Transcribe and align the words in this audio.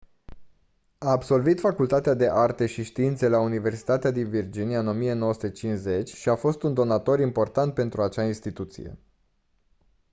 a 0.97 1.09
absolvit 1.11 1.59
facultatea 1.59 2.13
de 2.13 2.29
arte 2.29 2.65
și 2.67 2.83
științe 2.83 3.27
la 3.27 3.39
universitatea 3.39 4.11
din 4.11 4.29
virginia 4.29 4.79
în 4.79 4.87
1950 4.87 6.13
și 6.13 6.29
a 6.29 6.35
fost 6.35 6.63
un 6.63 6.73
donator 6.73 7.19
important 7.19 7.73
pentru 7.73 8.01
acea 8.01 8.23
instituție 8.23 8.97